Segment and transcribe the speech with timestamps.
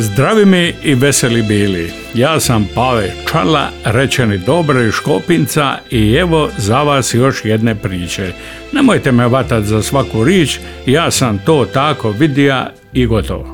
[0.00, 1.90] Zdravi mi i veseli bili.
[2.14, 8.32] Ja sam Pave Čala, rečeni dobro iz Škopinca i evo za vas još jedne priče.
[8.72, 13.46] Nemojte me vatat za svaku rič, ja sam to tako vidija i gotovo.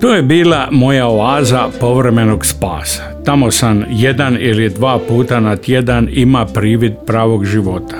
[0.00, 3.02] To je bila moja oaza povremenog spasa.
[3.24, 7.96] Tamo sam jedan ili dva puta na tjedan ima privid pravog života.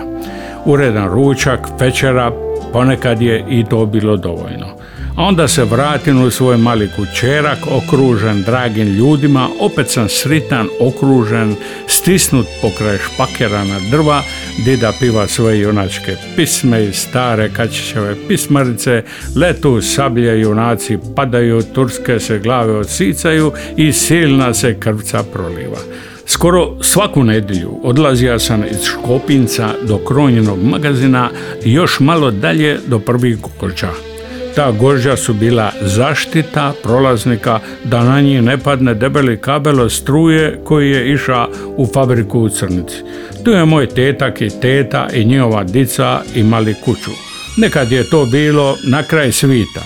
[0.65, 2.32] Uredan ručak, večera,
[2.73, 4.73] ponekad je i to bilo dovoljno
[5.16, 11.54] onda se vratim u svoj mali kućerak, okružen dragim ljudima, opet sam sritan, okružen,
[11.87, 14.23] stisnut pokraj špakera na drva,
[14.64, 19.02] dida piva svoje junačke pisme i stare kačićeve pismarice,
[19.37, 25.78] letu sablje junaci padaju, turske se glave odsicaju i silna se krvca proliva.
[26.26, 31.30] Skoro svaku nedjelju odlazio sam iz Škopinca do Kronjenog magazina
[31.65, 34.13] i još malo dalje do prvih kokoča
[34.55, 40.91] ta gožđa su bila zaštita prolaznika da na njih ne padne debeli kabel struje koji
[40.91, 42.96] je išao u fabriku u Crnici.
[43.45, 47.11] Tu je moj tetak i teta i njihova dica imali kuću.
[47.57, 49.83] Nekad je to bilo na kraj svita.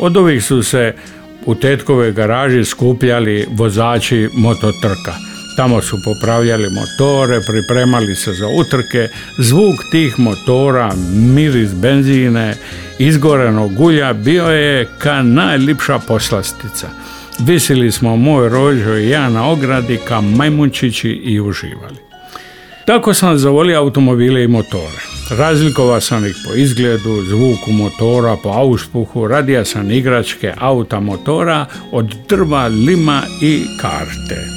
[0.00, 0.94] Od ovih su se
[1.46, 5.35] u tetkove garaži skupljali vozači mototrka.
[5.56, 12.54] Tamo su popravljali motore, pripremali se za utrke, zvuk tih motora, miris benzine,
[12.98, 16.88] izgorenog gulja bio je ka najlipša poslastica.
[17.38, 21.96] Visili smo moj rođo i ja na ogradi ka majmunčići i uživali.
[22.84, 25.00] Tako sam zavolio automobile i motore.
[25.30, 32.14] Razlikovao sam ih po izgledu, zvuku motora, po auspuhu, radija sam igračke auta motora od
[32.28, 34.55] drva, lima i karte.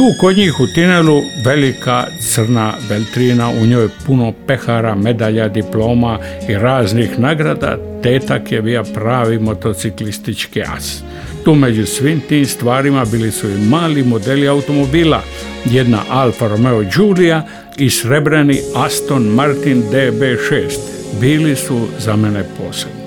[0.00, 6.18] Tu kod njih u tinelu velika crna veltrina, u njoj puno pehara, medalja, diploma
[6.48, 11.02] i raznih nagrada, tetak je bio pravi motociklistički as.
[11.44, 15.22] Tu među svim tim stvarima bili su i mali modeli automobila,
[15.64, 17.46] jedna Alfa Romeo Giulia
[17.78, 20.78] i srebreni Aston Martin DB6.
[21.20, 23.00] Bili su za mene posebni.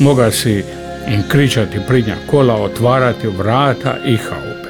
[0.00, 0.64] Moga si
[1.08, 4.63] im kričati pridnja kola, otvarati vrata i hau.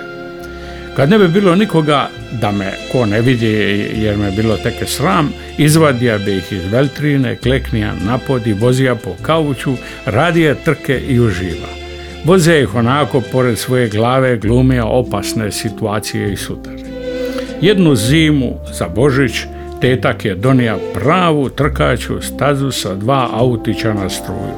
[0.96, 2.08] Kad ne bi bilo nikoga
[2.40, 3.46] da me ko ne vidi
[3.94, 9.14] jer me bilo teke sram, izvadija bi ih iz veltrine, kleknija na podi, vozija po
[9.22, 9.74] kauču,
[10.06, 11.68] radije trke i uživa.
[12.24, 16.76] Vozija ih onako pored svoje glave glumija opasne situacije i sutare.
[17.60, 19.32] Jednu zimu za Božić
[19.80, 24.54] tetak je donija pravu trkaču stazu sa dva autića na struju.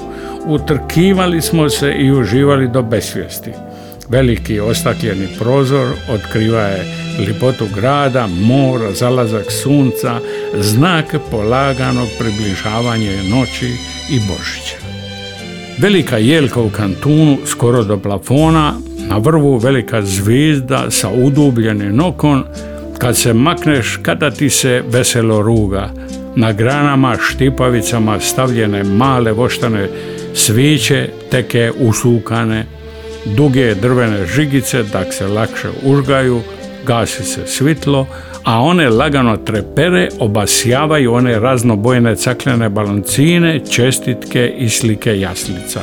[0.46, 3.50] Utrkivali smo se i uživali do besvijesti.
[4.08, 6.84] Veliki ostakljeni prozor otkriva je
[7.26, 10.20] lipotu grada, mora, zalazak sunca,
[10.54, 13.66] znak polaganog približavanja noći
[14.10, 14.76] i Božića.
[15.78, 18.74] Velika jelka u kantunu, skoro do plafona,
[19.08, 22.44] na vrvu velika zvizda sa udubljenim nokon,
[22.98, 25.90] kad se makneš kada ti se veselo ruga,
[26.36, 29.88] na granama štipavicama stavljene male voštane
[30.34, 32.66] sviće, teke usukane,
[33.34, 36.42] duge drvene žigice da se lakše užgaju,
[36.86, 38.06] gasi se svitlo,
[38.44, 45.80] a one lagano trepere obasjavaju one raznobojne caklene balancine, čestitke i slike jaslica.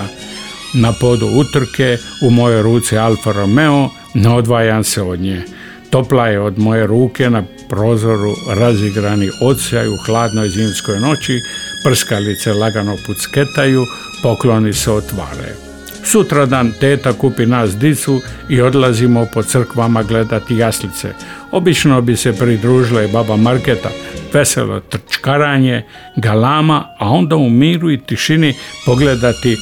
[0.73, 5.41] Na podu utrke u moje ruci Alfa Romeo ne odvajam se od nje.
[5.89, 11.39] Topla je od moje ruke na prozoru razigrani odsjaj u hladnoj zimskoj noći,
[11.85, 13.85] prskalice lagano pucketaju,
[14.23, 15.72] pokloni se otvaraju.
[16.05, 21.13] Sutradan teta kupi nas dicu i odlazimo po crkvama gledati jaslice.
[21.51, 23.89] Obično bi se pridružila i baba Marketa,
[24.33, 25.83] veselo trčkaranje,
[26.15, 28.53] galama, a onda u miru i tišini
[28.85, 29.57] pogledati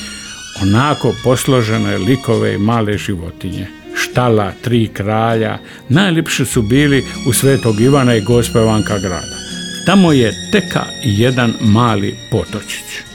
[0.62, 3.68] onako posložene likove i male životinje.
[3.96, 5.58] Štala, tri kralja,
[5.90, 9.38] najljepši su bili u Svetog Ivana i Gospevanka grada.
[9.86, 13.11] Tamo je teka jedan mali potočić.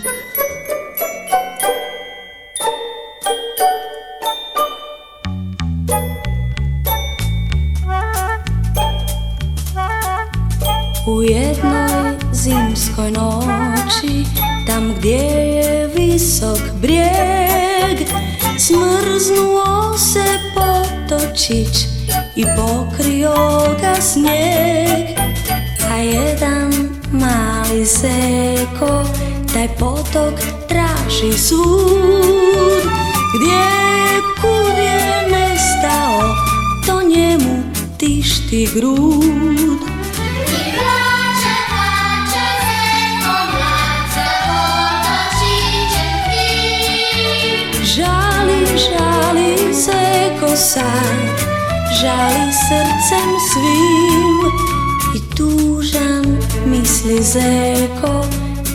[11.30, 14.24] Jednoj zimskoj noći
[14.66, 15.16] Tam gdje
[15.56, 18.08] je visok brijeg
[18.58, 20.24] Smrznuo se
[20.54, 21.84] potočić
[22.36, 23.34] I pokrio
[23.80, 25.16] ga snijeg.
[27.86, 29.04] Seko
[29.52, 30.34] Taj potok
[30.68, 32.82] traži sud
[33.34, 33.66] Gdje
[34.40, 36.20] kud je nestao
[36.86, 37.62] To njemu
[37.98, 39.75] tišti grud
[50.56, 50.88] kosa
[52.00, 54.40] Žali srcem svim
[55.14, 56.24] I tužan
[56.66, 58.24] misli zeko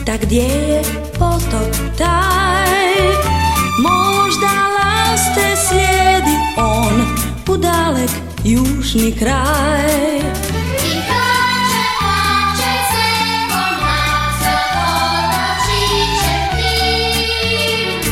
[0.06, 0.82] Tak gdje je
[1.18, 2.70] potok taj?
[3.82, 7.02] Možda laste slijedi on
[7.48, 8.10] U dalek
[8.44, 10.22] južni kraj.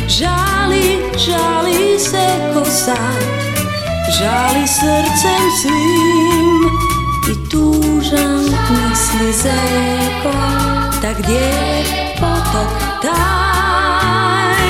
[0.08, 2.26] Žali, žali se
[2.64, 3.19] sad
[4.20, 6.60] Žali srcem svim
[7.32, 10.36] I tužan misli zeko.
[11.02, 12.70] Da gdje je potok
[13.02, 14.60] taj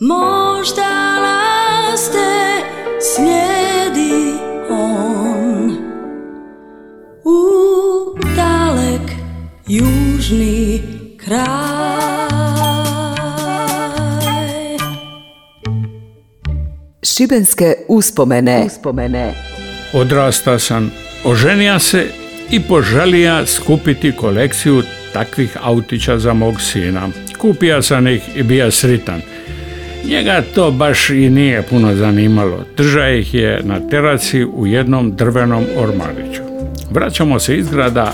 [0.00, 0.92] Možda
[1.24, 2.62] laste
[3.00, 4.34] slijedi
[4.70, 5.76] on.
[7.24, 7.40] U
[8.36, 9.10] dalek
[9.66, 10.82] južni
[11.16, 12.11] kraj
[17.22, 18.62] Šibenske uspomene.
[18.66, 19.34] uspomene.
[19.92, 20.92] Odrasta sam,
[21.24, 22.06] oženija se
[22.50, 24.82] i poželija skupiti kolekciju
[25.12, 27.08] takvih autića za mog sina.
[27.38, 29.20] Kupija sam ih i bija sritan.
[30.08, 32.64] Njega to baš i nije puno zanimalo.
[32.76, 36.42] Drža ih je na teraci u jednom drvenom ormariću.
[36.90, 38.12] Vraćamo se iz grada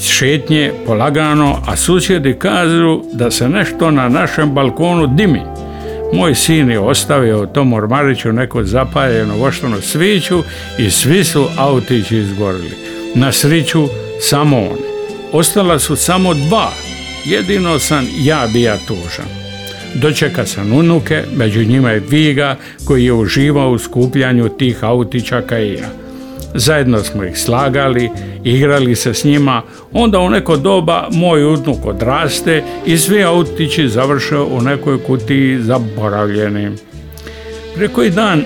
[0.00, 5.40] šetnje polagano, a susjedi kažu da se nešto na našem balkonu dimi.
[6.12, 10.42] Moj sin je ostavio tom ormariću neko zapaljeno voštanu sviću
[10.78, 12.76] i svi su autići izgorili.
[13.14, 13.88] Na sriću
[14.20, 14.92] samo oni.
[15.32, 16.70] Ostala su samo dva.
[17.24, 19.26] Jedino sam ja bija tužan.
[19.94, 25.72] Dočeka sam unuke, među njima je Viga koji je uživao u skupljanju tih autića i
[25.72, 26.01] ja.
[26.54, 28.10] Zajedno smo ih slagali,
[28.44, 29.62] igrali se s njima,
[29.92, 36.76] onda u neko doba moj unuk odraste i svi autići završe u nekoj kutiji zaboravljeni.
[37.74, 38.44] Prije koji dan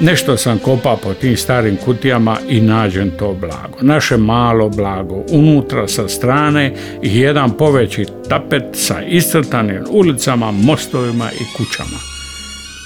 [0.00, 3.78] nešto sam kopao po tim starim kutijama i nađem to blago.
[3.80, 11.44] Naše malo blago, unutra sa strane i jedan poveći tapet sa iscrtanim ulicama, mostovima i
[11.56, 12.17] kućama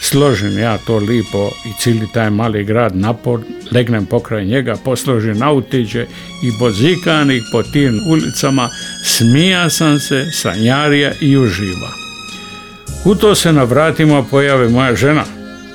[0.02, 3.40] složim ja to lipo i cijeli taj mali grad napor,
[3.70, 6.06] legnem pokraj njega, posložim autiće
[6.42, 8.68] i bozikanih po tim ulicama,
[9.04, 11.88] smija sam se, sanjarija i uživa.
[13.04, 15.24] U to se na vratima pojavi moja žena.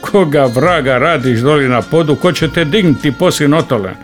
[0.01, 3.95] Koga vraga radiš doli na podu, ko će te dignuti poslije notolen?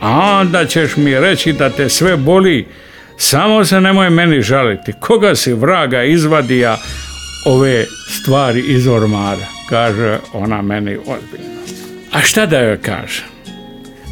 [0.00, 2.68] A onda ćeš mi reći da te sve boli,
[3.16, 4.92] samo se nemoj meni žaliti.
[5.00, 6.78] Koga si vraga izvadija
[7.46, 9.57] ove stvari iz ormara?
[9.68, 11.58] Kaže ona meni ozbiljno.
[12.12, 13.24] A šta da joj kaže?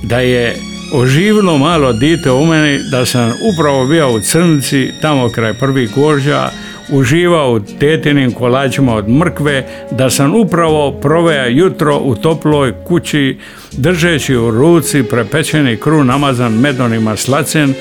[0.02, 0.56] Da je
[0.92, 6.50] oživilo malo dite u meni, da sam upravo bio u Crnici, tamo kraj prvi koža,
[6.92, 13.38] uživao u tetinim kolačima od mrkve, da sam upravo proveo jutro u toploj kući,
[13.72, 17.74] držeći u ruci prepečeni kru namazan medonima slacen,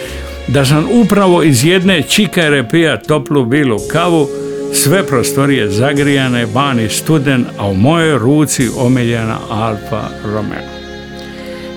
[0.48, 4.27] da sam upravo iz jedne čikare pija toplu bilu kavu,
[4.75, 10.75] sve prostorije zagrijane, bani studen, a u mojoj ruci omiljena Alfa Romeo.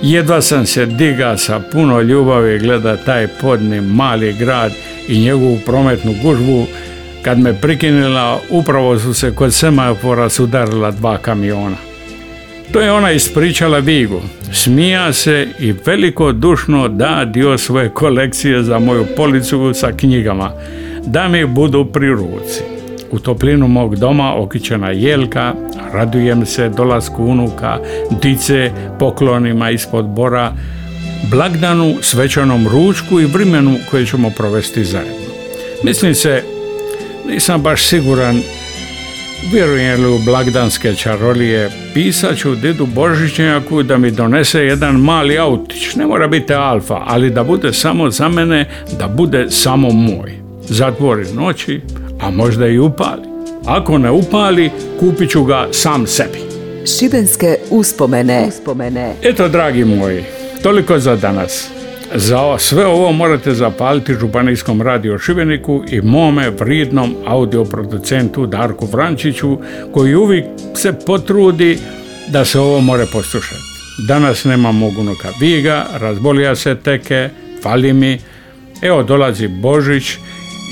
[0.03, 4.73] Jedva sam se diga sa puno ljubavi gleda taj podni mali grad
[5.09, 6.67] i njegovu prometnu gužbu.
[7.23, 11.77] Kad me prikinila, upravo su se kod semafora sudarila dva kamiona.
[12.73, 14.21] To je ona ispričala Vigu.
[14.53, 20.53] Smija se i veliko dušno da dio svoje kolekcije za moju policu sa knjigama.
[21.07, 22.78] Da mi budu pri ruci.
[23.11, 25.55] U toplinu mog doma okićena jelka,
[25.93, 27.79] radujem se dolasku unuka,
[28.23, 30.53] dice, poklonima ispod bora,
[31.31, 35.29] blagdanu, svečanom ručku i vremenu koje ćemo provesti zajedno.
[35.85, 36.43] Mislim se,
[37.29, 38.43] nisam baš siguran
[39.53, 45.95] Vjerujem li u blagdanske čarolije, pisat ću dedu Božićnjaku da mi donese jedan mali autić,
[45.95, 50.33] ne mora biti alfa, ali da bude samo za mene, da bude samo moj.
[50.63, 51.81] Zatvori noći,
[52.21, 53.23] a možda i upali.
[53.67, 54.71] Ako ne upali,
[55.01, 56.39] kupit ću ga sam sebi.
[56.99, 58.47] Šibenske uspomene.
[58.49, 59.15] uspomene.
[59.23, 60.25] Eto, dragi moji,
[60.63, 61.69] toliko za danas.
[62.15, 69.59] Za sve ovo morate zapaliti Županijskom radio Šibeniku i mome vridnom audioproducentu Darku Vrančiću
[69.95, 70.45] koji uvijek
[70.75, 71.79] se potrudi
[72.29, 73.61] da se ovo more poslušati.
[74.09, 77.29] Danas nema mogu unuka Viga, razbolija se teke,
[77.63, 78.19] fali mi,
[78.83, 80.17] Evo dolazi Božić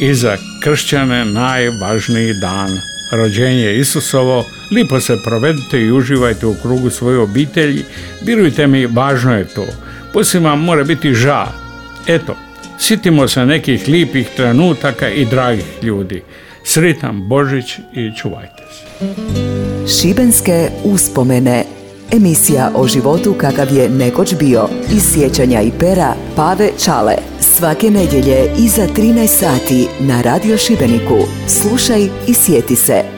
[0.00, 2.70] i za kršćane najvažniji dan.
[3.12, 7.84] Rođenje Isusovo, lipo se provedite i uživajte u krugu svoje obitelji.
[8.22, 9.66] Birujte mi, važno je to.
[10.12, 11.46] Poslije vam mora biti ža.
[12.06, 12.36] Eto,
[12.78, 16.22] sitimo se nekih lipih trenutaka i dragih ljudi.
[16.64, 19.06] Sritan Božić i čuvajte se.
[20.00, 21.64] Šibenske uspomene
[22.12, 24.68] Emisija o životu kakav je nekoć bio.
[24.92, 27.14] Iz sjećanja i pera Pave Čale.
[27.56, 31.18] Svake nedjelje iza 13 sati na Radio Šibeniku.
[31.48, 33.15] Slušaj i sjeti se.